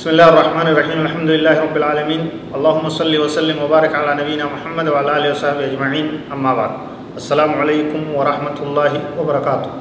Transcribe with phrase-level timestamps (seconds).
[0.00, 0.98] بسم الله الرحمن الرحيم.
[1.04, 2.22] الحمد لله رب العالمين.
[2.56, 6.32] اللهم صل وسلم وبارك على نبينا محمد وعلى آله وصحبه أجمعين.
[6.32, 6.72] أما بعد.
[7.20, 9.72] السلام عليكم ورحمة الله وبركاته.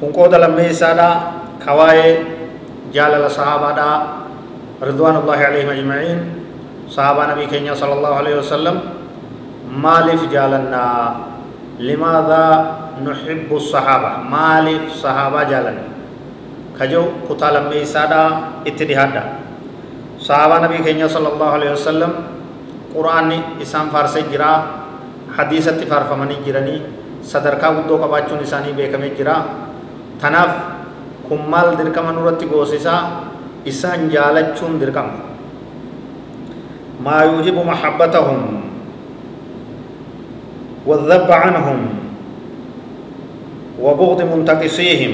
[0.00, 1.08] كون كود لما يسادا
[1.60, 2.24] كواي
[2.96, 3.76] جال الصحابه
[4.80, 6.18] رضوان الله عليهم أجمعين.
[6.88, 8.76] صحابة نبي كينيا صلى الله عليه وسلم.
[9.76, 10.88] مالف جالنا.
[11.84, 12.44] لماذا
[13.04, 15.84] نحب الصحابة؟ مالف صحابة جالنا.
[16.80, 18.20] Kajau kutaa lammeeysaadha
[18.64, 19.22] itti dhihaadha
[20.26, 22.12] sahaabaa nabii keenya sala allahu alayhi wasalam
[22.96, 24.50] qur'aanni isaan faarsee jira
[25.36, 26.80] hadiisatti faarfamanii jiranii
[27.32, 29.36] sadarkaa guddoo qabaachuun isaanii beekamee jira
[30.22, 30.52] tanaaf
[31.28, 33.00] kun maal dirqama nurratti goosisaa
[33.72, 35.14] isaan jaalachuun dirqama
[37.04, 38.40] maa yuujibu maxabbatahum
[40.88, 41.78] والذب عنهم
[43.84, 45.12] وبغض منتقصيهم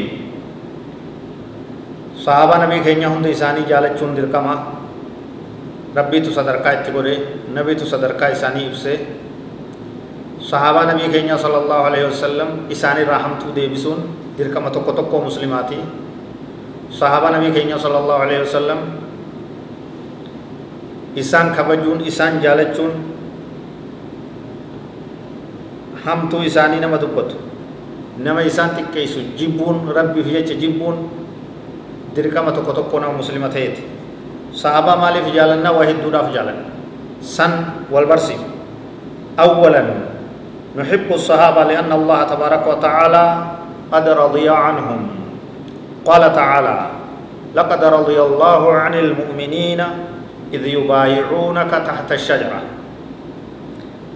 [2.26, 4.54] نبي كينيا هند إساني جالچون دركما
[5.96, 7.16] ربي تو صدركا اتقوري
[7.54, 8.94] نبي تو صدركا إساني إبسي
[10.42, 15.80] صحابة نبي كينيا صلى الله عليه وسلم إساني رحمتو ديبسون dirqama tokko tokko muslimaati
[16.92, 18.80] sahaba nabii keenya sala allahu alaihi wasallam
[21.16, 22.92] isaan kabajuun isaan jaalachuun
[26.04, 27.40] hamtuu isaanii nama dubbatu
[28.20, 31.08] nama isaan xiqqeessu jibbuun rabbiif jecha jibbuun
[32.16, 33.84] dirqama tokko tokko nama muslima ta'eeti
[34.56, 36.68] sahabaa maaliif jaalannaa waa hedduudhaaf jaalanna
[37.20, 37.52] san
[37.92, 38.40] wal barsiif
[39.36, 40.16] awwalan
[40.76, 43.24] نحب الصحابة لأن الله تبارك وتعالى
[43.92, 45.00] قد رضي عنهم
[46.04, 46.76] قال تعالى
[47.56, 49.80] لقد رضي الله عن المؤمنين
[50.52, 52.60] إذ يبايعونك تحت الشجرة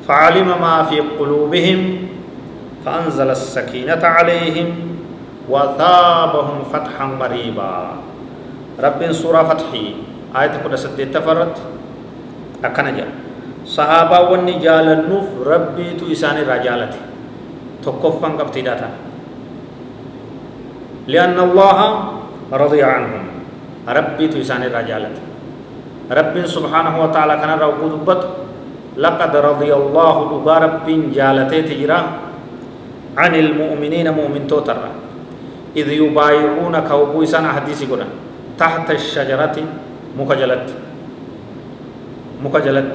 [0.09, 1.81] فعلم ما في قلوبهم
[2.85, 4.69] فأنزل السكينة عليهم
[5.51, 7.73] وثابهم فتحا قريبا
[8.79, 9.85] رب سورة فتحي
[10.31, 11.55] آية كنا سديت تفرت
[12.65, 13.07] أكنجا.
[13.67, 17.03] صحابة والنجال النوف ربي تو إساني رجالتي
[17.83, 18.89] تكفا قبتداتا
[21.11, 21.79] لأن الله
[22.53, 23.25] رضي عنهم.
[23.89, 25.11] ربي تيسان الرجالة
[26.13, 28.23] رب سبحانه وتعالى كان روكو دبت.
[29.01, 32.01] لقد رضي الله دبا رب جالته تجرا.
[33.19, 34.79] عن المؤمنين مؤمن توتر
[35.77, 38.07] إذ يبايعونك وبويسان حديثي قنا
[38.59, 39.57] تحت الشجرة
[40.19, 40.67] مكجلت
[42.43, 42.95] مكجلت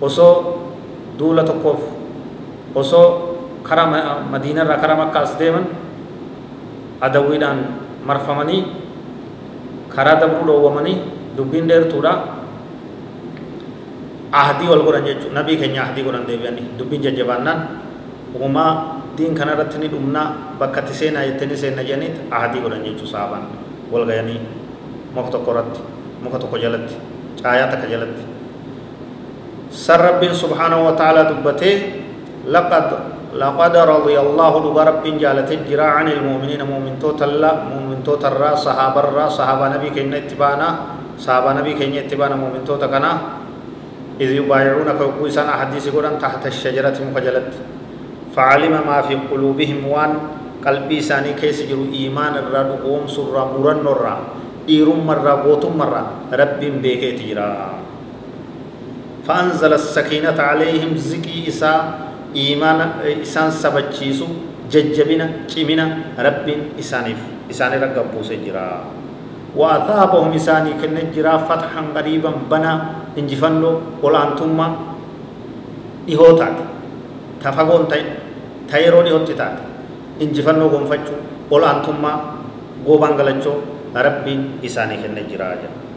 [0.00, 0.28] وسو
[1.18, 1.82] دولة قف
[2.74, 3.02] وسو
[3.66, 3.92] كرم
[4.32, 5.64] مدينة كرم مكة ديمن
[7.00, 7.58] adawwiidhaan
[8.06, 8.64] marfamanii
[9.92, 10.96] karaa dabruu dhoowwamanii
[11.36, 12.12] dubbiin dheertuudha
[14.32, 17.60] ahdii wal godhan jechuudha nabii keenya ahdii godhan deebi'anii dubbiin jajjabaannaan
[18.40, 18.72] uumaa
[19.16, 23.12] diin kana irratti ni dhumnaa bakka itti seenaa jettee ni seenna jedhaniit ahdii godhan jechuudha
[23.12, 23.44] saabaan
[23.92, 24.40] wal gayanii
[25.14, 25.80] muka tokko irratti
[26.22, 26.94] muka tokko jalatti
[27.42, 28.22] caayaa takka jalatti
[29.70, 31.76] san rabbiin subhaanahu wa ta'aalaa dubbatee
[32.46, 32.88] laqad
[33.36, 39.64] رضي الله دبا رب جالت الجرا عن المؤمنين مؤمن توتلا مؤمن توترا صحابة الرا صحابة
[39.76, 40.68] نبي كين اتبانا
[41.20, 43.12] صحابة نبي كين اتبانا مؤمن توتكنا
[44.16, 47.75] إذ يبايعونك وكويسان أحاديث قرآن تحت الشجرة مكجلت
[48.36, 50.12] فعلم ما في قلوبهم وان
[50.60, 54.16] قلبي ساني كيس جرو إيمان الرا قوم سرا مرن الرا
[54.68, 57.50] ديرم مرة قوتم مرة رب بيكي تجرا.
[59.24, 62.04] فأنزل السكينة عليهم زكي إسا
[62.36, 64.28] iimaana isaan sabachiisu
[64.68, 67.16] jajjabina cimina rabbiin isaaniif
[67.48, 68.84] isaanirra gabbuuse jira
[69.56, 72.72] وأثابهم إساني كن جرا فتحا قريبا بنا.
[73.16, 73.72] إنجفنو
[74.04, 74.60] والأنتم
[76.12, 76.56] إهوتات
[77.40, 77.82] تفقون
[78.70, 79.56] تاي تايرو إهوت تات
[80.22, 81.16] إنجفنو قنفتشو
[81.50, 82.04] والأنتم
[82.86, 83.52] قوبان غلچو
[83.96, 85.48] ربين إساني كن جرا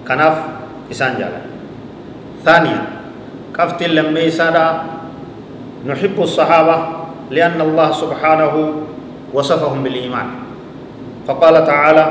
[0.07, 0.35] كناف
[0.91, 1.41] إسان جالا
[2.45, 2.79] ثانيا
[3.57, 4.63] قفت لما إسانا
[5.85, 6.75] نحب الصحابة
[7.31, 8.53] لأن الله سبحانه
[9.33, 10.27] وصفهم بالإيمان
[11.27, 12.05] فقال تعالى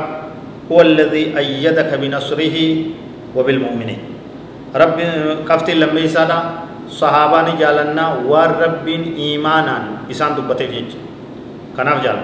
[0.71, 2.57] هو الذي أيدك بنصره
[3.35, 4.01] وبالمؤمنين
[4.75, 4.97] رب
[5.49, 5.99] قفت لما
[6.89, 8.87] يسادا صحابة جالنا والرب
[9.17, 9.77] إيمانا
[10.11, 10.89] إسان دبته جيج
[11.77, 12.19] كناف جال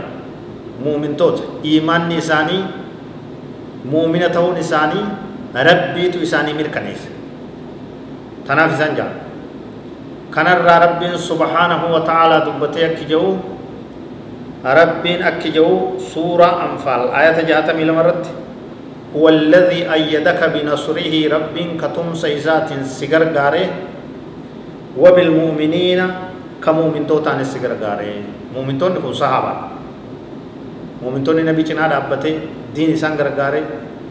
[0.85, 2.59] مؤمن توت إيمان نساني
[3.85, 5.01] مؤمنة نساني
[5.55, 7.07] rabbiitu isaanii mirkaneesse
[8.47, 9.07] tanaaf isaan jaa
[10.35, 13.39] kanarraa rabbiin subhaanahu wa ta'aalaa dubbatee akki jedhu
[14.79, 18.33] rabbiin akki jedhu suuraa anfaal ayata jaatamii lama irratti
[19.15, 23.94] هو الذي أيدك بنصره رب كتم سيزات سجر غاري
[24.97, 26.01] وبالمؤمنين
[26.63, 28.23] كمؤمن توتان سجر غاري
[28.55, 29.53] مؤمن تون كون صحابة.
[31.03, 32.33] مؤمن تون نبي چنا دابته
[32.75, 33.61] دين إسان غرغاري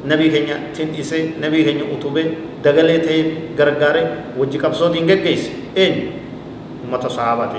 [0.04, 2.24] نبي كنيا تين إسه نبي كنيا أتوبة
[2.64, 3.16] دغلي ته
[3.58, 4.02] غرغاري
[4.38, 5.94] وجي كبسو دين گيس إن
[6.84, 7.54] أمة صحابة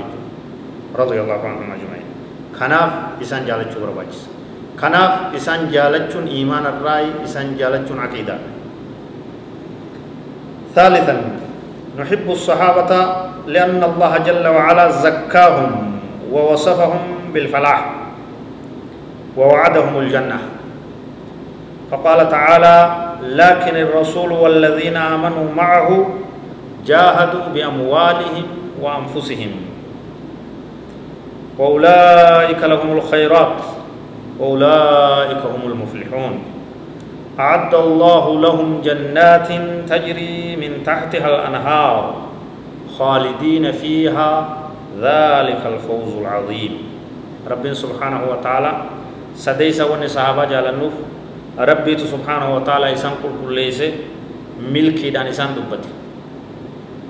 [0.95, 2.07] رضي الله عنهم أجمعين.
[2.56, 4.36] خناف إسان جالت شبر باجس
[4.75, 8.39] kanaaf isaan jaalachuun iimaana irraa isaan jaalachuun aqiidaa
[10.75, 11.16] ثالثا
[12.00, 12.92] نحب الصحابة
[13.47, 15.71] لأن الله جل وعلا زكاهم
[16.31, 17.01] ووصفهم
[17.33, 17.81] بالفلاح
[19.38, 20.39] ووعدهم الجنة.
[21.92, 22.77] فقال تعالى
[23.21, 26.09] لكن الرسول والذين آمنوا معه
[26.86, 28.45] جاهدوا بأموالهم
[28.81, 29.51] وأنفسهم.
[31.57, 33.59] وأولئك لهم الخيرات
[34.39, 36.39] وأولئك هم المفلحون.
[37.39, 39.47] أعد الله لهم جنات
[39.89, 42.15] تجري من تحتها الأنهار
[42.97, 44.57] خالدين فيها
[45.01, 46.73] ذلك الفوز العظيم.
[47.49, 48.71] رب سبحانه وتعالى
[49.35, 50.93] سديس ون صحابة جالنوف
[51.59, 53.81] ربي سبحانه وتعالى إسان كل كل ليس
[54.73, 55.89] ملكي دان إسان دبتي.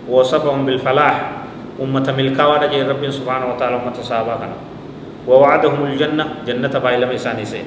[0.09, 1.31] وصفهم بالفلاح.
[1.75, 4.59] أمة ملكا ودجي رب سبحانه وتعالى أمة صحابة كانوا
[5.27, 6.25] ووعدهم الجنة.
[6.47, 7.63] جنة بايلم إساني سي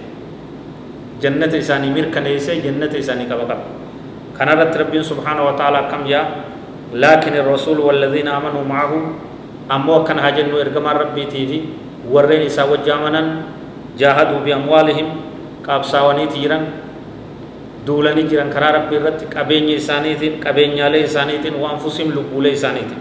[1.22, 3.24] جنة إساني مير كنيسي جنة إساني
[4.38, 6.22] كان رت رب سبحانه وتعالى كم يا؟
[6.94, 8.92] لكن الرسول والذين آمنوا معه
[9.70, 11.60] أمو كان هجنو إرقما ربي تيفي
[12.08, 13.20] ورين إسا وجامنا
[13.98, 15.08] جاهدوا بأموالهم
[15.66, 16.64] قابساوني تيران
[17.86, 23.00] دولني جيران كرا ربي رت قبيني إسانيتين قبيني علي إسانيتين وأنفسهم لبولي إسانيتين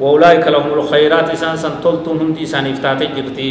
[0.00, 3.50] وأولئك لهم الخيرات إسان سن تلتون هندي إسان إفتاتي جرتي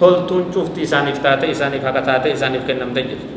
[0.00, 3.35] تلتون شفت إسان إفتاتي إسان إفاقتاتي إسان إفكنم تجر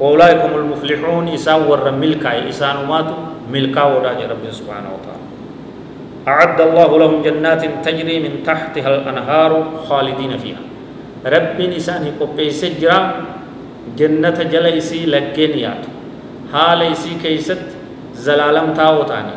[0.00, 3.14] وأولئك هم المفلحون إسان ور ملكا إسان ماتو
[3.52, 5.24] ملكا وراج رب سبحانه وتعالى.
[6.28, 9.52] أعد الله لهم جنات تجري من تحتها الأنهار
[9.88, 10.62] خالدين فيها.
[11.26, 13.00] رب إسان قبيس جرا
[13.98, 15.90] جنة جل إسي لقين ياتو.
[16.52, 17.62] حال إسي كيست
[18.14, 19.36] زلالم تاوتاني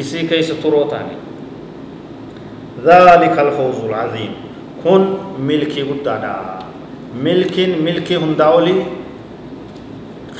[0.00, 1.16] keessa turoo taane
[2.84, 4.32] ذلك الفوز العظيم.
[4.84, 5.02] كن
[5.38, 6.34] ملكي قدادا.
[7.24, 8.74] ملكين ملكي هنداولي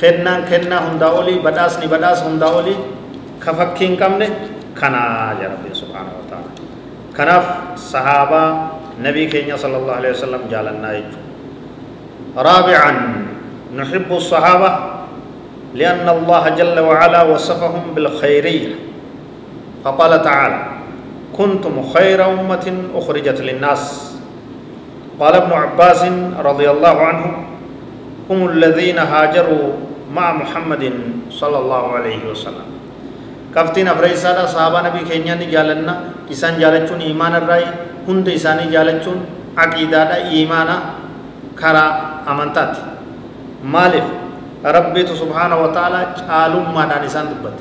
[0.01, 2.75] خدنا خدنا هنداولي بداسني بداس هنداولي
[3.45, 4.29] كفكين كمنه
[4.81, 6.51] كنا يا رب سبحانه وتعالى
[7.17, 7.45] كناف
[7.77, 8.43] صحابة
[9.03, 11.21] نبي كينيا صلى الله عليه وسلم جالنا يجو
[12.37, 12.91] رابعا
[13.77, 14.69] نحب الصحابة
[15.75, 18.75] لأن الله جل وعلا وصفهم بالخيرية
[19.85, 20.59] فقال تعالى
[21.37, 24.11] كنتم خير أمة أخرجت للناس
[25.19, 26.01] قال ابن عباس
[26.43, 27.25] رضي الله عنه
[28.29, 30.83] هم الذين هاجروا مع محمد
[31.31, 32.67] صلى الله عليه وسلم.
[33.55, 37.65] كفتين أفريسا صحابة نبي كينيا جالنا إسان جالتشون إيمان الرأي
[38.07, 39.19] هند إساني جالتشون
[39.57, 40.75] عقيدة إيمانا
[41.55, 41.85] كرا
[42.27, 42.73] أمانتات.
[43.63, 44.05] مالف
[44.65, 45.99] ربي سبحانه وتعالى
[46.29, 47.57] عالم ما دان إسان دبت.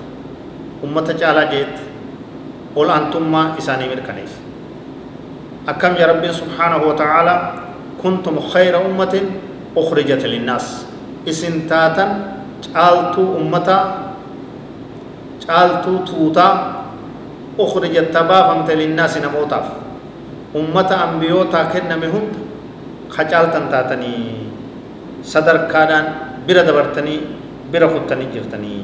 [0.85, 1.77] أمة تعالى جيت
[2.71, 4.39] olaantummaa isaanii mirkaneessa
[5.67, 7.39] akkam yaa rabbiin subhaanahu wa ta'aalaa
[8.03, 9.27] kuntum khayra ummatin
[9.75, 10.87] ukhrijat linnaas
[11.27, 12.11] isin taatan
[12.75, 13.85] caaltuu ummataa
[15.47, 16.53] caaltuu tuutaa
[17.59, 19.67] ukhrijatta baafamte linnaasi namootaaf
[20.61, 22.41] ummata ambiyootaa kenname hunda
[23.17, 24.47] ka caaltan taatanii
[25.33, 26.07] sadarkaadhaan
[26.47, 27.21] bira dabartanii
[27.73, 28.83] bira kuttanii jirtanii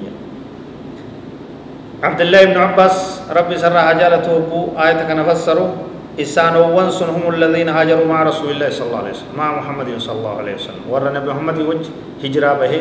[2.06, 2.96] عبد الله بن عباس
[3.38, 5.70] ربي سر حجالته أبو آية كان فسروا
[6.16, 9.32] إسان وانسن هم الذين هاجروا مع رسول الله صلى الله عليه وسلم.
[9.36, 10.84] مع محمد صلى الله عليه وسلم.
[10.88, 11.88] ور نبي محمد وجه
[12.24, 12.72] هجرة به.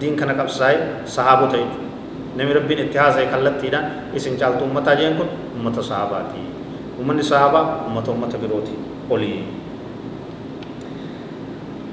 [0.00, 1.06] دين كان كبساي.
[1.08, 1.70] صحابة تيج
[2.32, 3.80] نبي ربي اتحاز ہے کلت تیرا
[4.16, 5.28] إسن چالتو أمتا جين کن
[5.60, 6.42] امت صحاباتی
[7.00, 7.60] امن صحابة
[7.92, 8.76] امت امت بروتی
[9.08, 9.44] قولی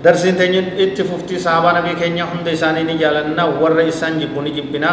[0.04, 3.44] درسين تنين اتففتي صحابة نبي كينيا هم دي ساني نجالنا.
[3.60, 4.92] ور إسان جبوني جبنا.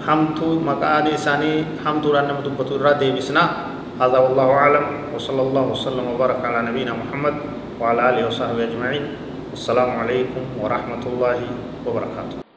[0.00, 3.68] hamtuu maqaan isaanii hamtuudhaan nama dubbatu irraa deebisna
[4.00, 4.84] هذا والله أعلم.
[5.20, 7.36] وصلى الله وسلم وبارك على نبينا محمد
[7.76, 9.04] وعلى آله وصحبه أجمعين.
[9.52, 11.38] السلام عليكم ورحمة الله
[11.84, 12.49] وبركاته.